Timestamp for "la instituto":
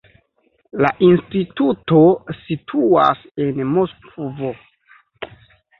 0.85-2.01